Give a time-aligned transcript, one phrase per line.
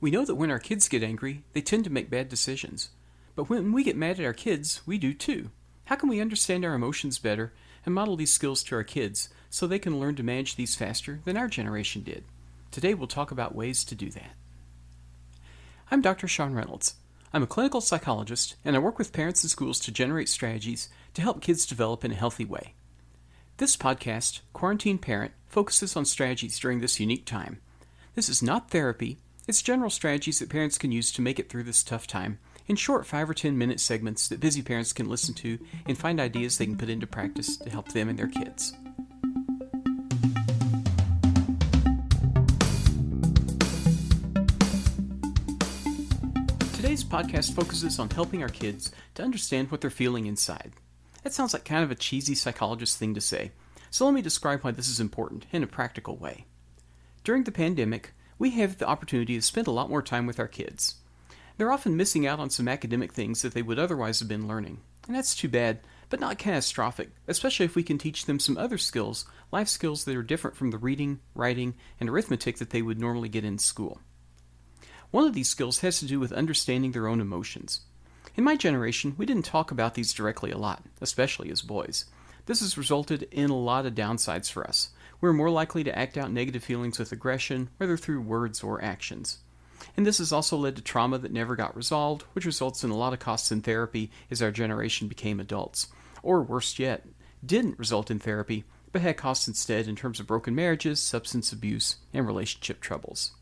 [0.00, 2.90] We know that when our kids get angry, they tend to make bad decisions.
[3.34, 5.50] But when we get mad at our kids, we do too.
[5.86, 7.52] How can we understand our emotions better
[7.84, 11.20] and model these skills to our kids so they can learn to manage these faster
[11.24, 12.24] than our generation did?
[12.70, 14.30] Today we'll talk about ways to do that.
[15.90, 16.28] I'm Dr.
[16.28, 16.94] Sean Reynolds.
[17.32, 21.22] I'm a clinical psychologist and I work with parents and schools to generate strategies to
[21.22, 22.74] help kids develop in a healthy way.
[23.56, 27.60] This podcast, Quarantine Parent, focuses on strategies during this unique time.
[28.14, 31.62] This is not therapy, it's general strategies that parents can use to make it through
[31.62, 35.34] this tough time in short 5 or 10 minute segments that busy parents can listen
[35.36, 38.74] to and find ideas they can put into practice to help them and their kids.
[46.76, 50.72] Today's podcast focuses on helping our kids to understand what they're feeling inside.
[51.22, 53.52] That sounds like kind of a cheesy psychologist thing to say,
[53.90, 56.44] so let me describe why this is important in a practical way.
[57.24, 60.48] During the pandemic, we have the opportunity to spend a lot more time with our
[60.48, 60.96] kids.
[61.56, 64.80] They're often missing out on some academic things that they would otherwise have been learning,
[65.06, 68.78] and that's too bad, but not catastrophic, especially if we can teach them some other
[68.78, 73.00] skills, life skills that are different from the reading, writing, and arithmetic that they would
[73.00, 74.00] normally get in school.
[75.10, 77.80] One of these skills has to do with understanding their own emotions.
[78.36, 82.04] In my generation, we didn't talk about these directly a lot, especially as boys.
[82.48, 84.88] This has resulted in a lot of downsides for us,
[85.20, 89.40] we're more likely to act out negative feelings with aggression, whether through words or actions.
[89.98, 92.96] And this has also led to trauma that never got resolved, which results in a
[92.96, 95.88] lot of costs in therapy as our generation became adults.
[96.22, 97.04] Or worse yet,
[97.44, 101.96] didn't result in therapy, but had costs instead in terms of broken marriages, substance abuse,
[102.14, 103.32] and relationship troubles.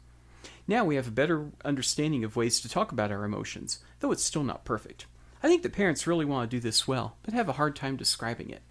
[0.67, 4.25] Now we have a better understanding of ways to talk about our emotions, though it's
[4.25, 5.07] still not perfect.
[5.45, 7.97] I think that parents really want to do this well, but have a hard time
[7.97, 8.63] describing it.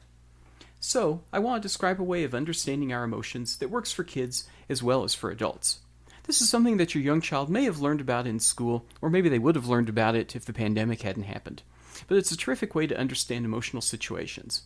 [0.80, 4.48] So, I want to describe a way of understanding our emotions that works for kids
[4.70, 5.80] as well as for adults.
[6.26, 9.30] This is something that your young child may have learned about in school, or maybe
[9.30, 11.62] they would have learned about it if the pandemic hadn't happened.
[12.08, 14.64] But it's a terrific way to understand emotional situations.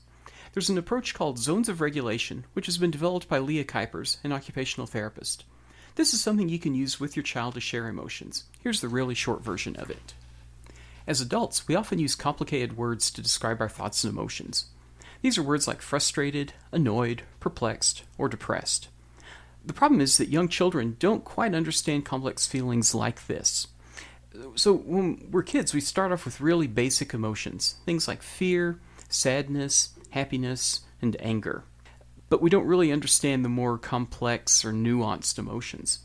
[0.54, 4.32] There's an approach called zones of regulation, which has been developed by Leah Kuypers, an
[4.32, 5.44] occupational therapist.
[5.96, 8.46] This is something you can use with your child to share emotions.
[8.62, 10.14] Here's the really short version of it.
[11.06, 14.66] As adults, we often use complicated words to describe our thoughts and emotions.
[15.22, 18.88] These are words like frustrated, annoyed, perplexed, or depressed.
[19.66, 23.68] The problem is that young children don't quite understand complex feelings like this.
[24.56, 29.90] So, when we're kids, we start off with really basic emotions things like fear, sadness,
[30.12, 31.64] happiness, and anger.
[32.30, 36.00] But we don't really understand the more complex or nuanced emotions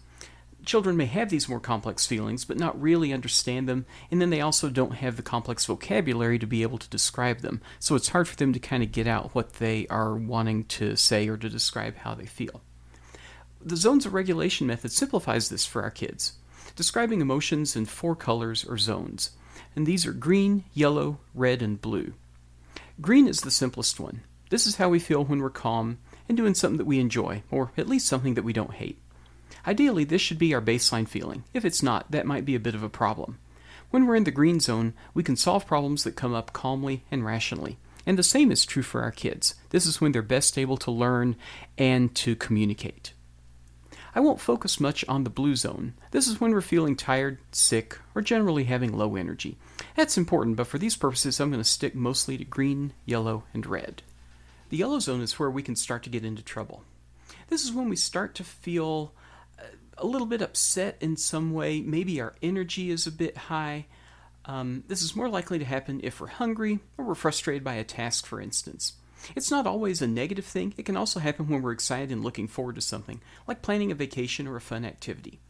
[0.67, 4.41] children may have these more complex feelings, but not really understand them, and then they
[4.41, 7.61] also don't have the complex vocabulary to be able to describe them.
[7.79, 10.97] So it's hard for them to kind of get out what they are wanting to
[10.97, 12.63] say or to describe how they feel.
[13.61, 16.35] The zones of regulation method simplifies this for our kids,
[16.77, 19.31] describing emotions in four colors or zones.
[19.77, 22.15] And these are green, yellow, red, and blue.
[23.01, 24.21] Green is the simplest one.
[24.51, 25.99] This is how we feel when we're calm
[26.29, 28.99] and doing something that we enjoy, or at least something that we don't hate.
[29.67, 31.45] Ideally, this should be our baseline feeling.
[31.55, 33.39] If it's not, that might be a bit of a problem.
[33.91, 37.25] When we're in the green zone, we can solve problems that come up calmly and
[37.25, 37.79] rationally.
[38.07, 39.55] And the same is true for our kids.
[39.71, 41.37] This is when they're best able to learn
[41.79, 43.13] and to communicate.
[44.15, 45.95] I won't focus much on the blue zone.
[46.13, 49.57] This is when we're feeling tired, sick, or generally having low energy.
[49.97, 53.67] That's important, but for these purposes, I'm going to stick mostly to green, yellow, and
[53.67, 54.03] red.
[54.69, 56.85] The yellow zone is where we can start to get into trouble.
[57.49, 59.13] This is when we start to feel
[59.99, 61.81] a little bit upset in some way.
[61.81, 63.87] Maybe our energy is a bit high.
[64.44, 67.84] Um, this is more likely to happen if we're hungry or we're frustrated by a
[67.84, 68.94] task, for instance.
[69.34, 72.47] It's not always a negative thing, it can also happen when we're excited and looking
[72.47, 75.41] forward to something, like planning a vacation or a fun activity.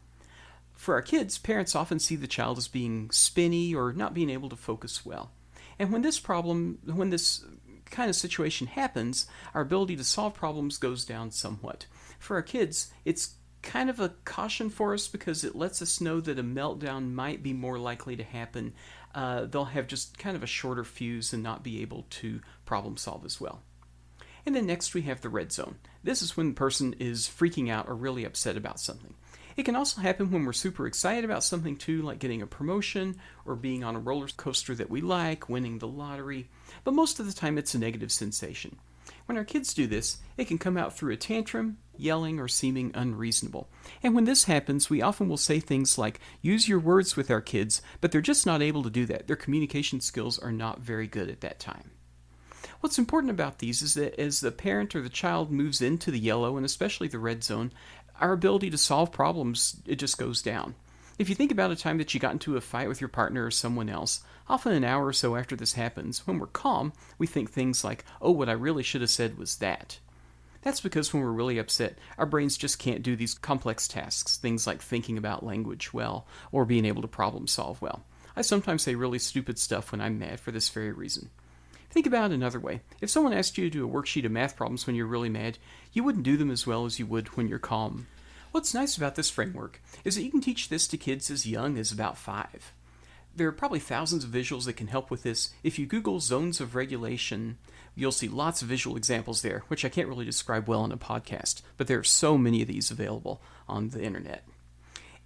[0.73, 4.49] For our kids, parents often see the child as being spinny or not being able
[4.49, 5.31] to focus well.
[5.79, 7.43] And when this problem, when this
[7.85, 11.85] kind of situation happens, our ability to solve problems goes down somewhat.
[12.19, 13.35] For our kids, it's
[13.65, 17.43] kind of a caution for us because it lets us know that a meltdown might
[17.43, 18.73] be more likely to happen.
[19.13, 22.95] Uh, they'll have just kind of a shorter fuse and not be able to problem
[22.95, 23.61] solve as well.
[24.45, 25.75] And then next we have the red zone.
[26.03, 29.15] This is when the person is freaking out or really upset about something.
[29.57, 33.15] It can also happen when we're super excited about something too, like getting a promotion
[33.45, 36.49] or being on a roller coaster that we like, winning the lottery,
[36.83, 38.77] but most of the time it's a negative sensation.
[39.25, 42.91] When our kids do this, it can come out through a tantrum, yelling, or seeming
[42.93, 43.69] unreasonable.
[44.03, 47.41] And when this happens, we often will say things like, use your words with our
[47.41, 49.27] kids, but they're just not able to do that.
[49.27, 51.91] Their communication skills are not very good at that time.
[52.79, 56.19] What's important about these is that as the parent or the child moves into the
[56.19, 57.71] yellow and especially the red zone,
[58.19, 60.75] our ability to solve problems it just goes down.
[61.17, 63.45] If you think about a time that you got into a fight with your partner
[63.45, 67.25] or someone else, often an hour or so after this happens, when we're calm, we
[67.25, 69.99] think things like, oh, what I really should have said was that.
[70.65, 74.65] That's because when we're really upset, our brains just can't do these complex tasks, things
[74.65, 78.03] like thinking about language well or being able to problem solve well.
[78.35, 81.29] I sometimes say really stupid stuff when I'm mad for this very reason.
[81.91, 82.81] Think about it another way.
[82.99, 85.59] If someone asked you to do a worksheet of math problems when you're really mad,
[85.93, 88.07] you wouldn't do them as well as you would when you're calm.
[88.49, 91.77] What's nice about this framework is that you can teach this to kids as young
[91.77, 92.73] as about five.
[93.35, 95.49] There are probably thousands of visuals that can help with this.
[95.61, 97.57] If you Google zones of regulation,
[97.93, 100.97] you'll see lots of visual examples there, which I can't really describe well in a
[100.97, 104.47] podcast, but there are so many of these available on the internet.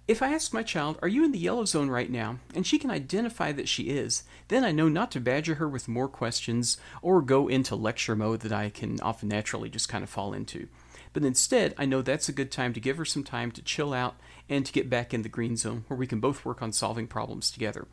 [0.08, 2.40] If I ask my child, Are you in the yellow zone right now?
[2.52, 5.86] and she can identify that she is, then I know not to badger her with
[5.86, 10.10] more questions or go into lecture mode that I can often naturally just kind of
[10.10, 10.66] fall into.
[11.12, 13.92] But instead, I know that's a good time to give her some time to chill
[13.92, 14.16] out
[14.48, 17.06] and to get back in the green zone where we can both work on solving
[17.06, 17.86] problems together.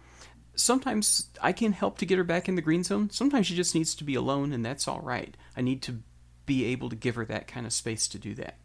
[0.58, 3.12] Sometimes I can help to get her back in the green zone.
[3.12, 5.38] Sometimes she just needs to be alone, and that's all right.
[5.56, 6.00] I need to
[6.48, 8.58] be able to give her that kind of space to do that.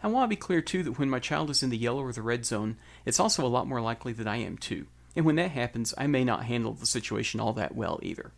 [0.00, 2.12] I want to be clear, too, that when my child is in the yellow or
[2.12, 4.86] the red zone, it's also a lot more likely that I am, too.
[5.16, 8.30] And when that happens, I may not handle the situation all that well either.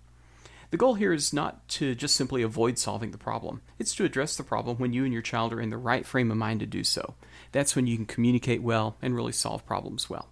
[0.71, 3.61] The goal here is not to just simply avoid solving the problem.
[3.79, 6.31] It's to address the problem when you and your child are in the right frame
[6.31, 7.15] of mind to do so.
[7.53, 10.30] That's when you can communicate well and really solve problems well.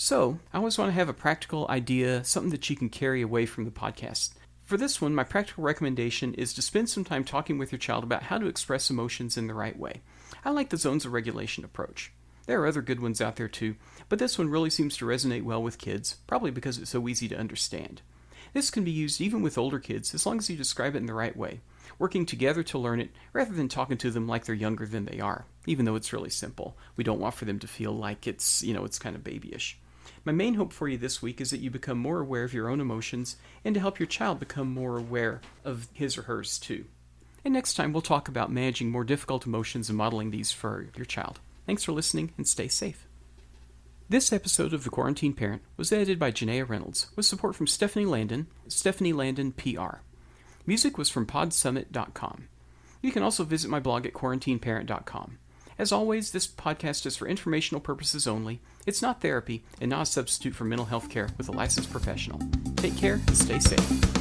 [0.00, 3.46] So, I always want to have a practical idea, something that you can carry away
[3.46, 4.30] from the podcast.
[4.62, 8.04] For this one, my practical recommendation is to spend some time talking with your child
[8.04, 10.02] about how to express emotions in the right way.
[10.44, 12.12] I like the zones of regulation approach.
[12.46, 13.74] There are other good ones out there too,
[14.08, 17.26] but this one really seems to resonate well with kids, probably because it's so easy
[17.30, 18.00] to understand.
[18.52, 21.06] This can be used even with older kids as long as you describe it in
[21.06, 21.60] the right way,
[21.98, 25.18] working together to learn it rather than talking to them like they're younger than they
[25.18, 26.78] are, even though it's really simple.
[26.94, 29.76] We don't want for them to feel like it's, you know, it's kind of babyish.
[30.24, 32.68] My main hope for you this week is that you become more aware of your
[32.68, 36.84] own emotions and to help your child become more aware of his or hers too.
[37.44, 41.06] And next time we'll talk about managing more difficult emotions and modeling these for your
[41.06, 41.40] child.
[41.66, 43.06] Thanks for listening and stay safe.
[44.10, 48.06] This episode of The Quarantine Parent was edited by Janaea Reynolds with support from Stephanie
[48.06, 49.98] Landon, Stephanie Landon PR.
[50.66, 52.48] Music was from podsummit.com.
[53.02, 55.38] You can also visit my blog at quarantineparent.com.
[55.78, 58.60] As always, this podcast is for informational purposes only.
[58.84, 62.40] It's not therapy and not a substitute for mental health care with a licensed professional.
[62.76, 64.17] Take care and stay safe.